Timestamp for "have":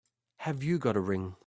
0.37-0.63